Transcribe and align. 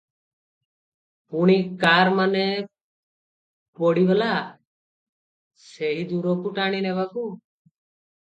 ପୁଣି 1.33 1.57
କାର 1.83 2.13
ମନେ 2.19 2.45
ପଡ଼ିଗଲା- 3.81 4.31
ସେହି 5.67 6.07
ଦୂରକୁ 6.15 6.55
ଟାଣି 6.61 6.81
ନେବାକୁ? 6.87 7.27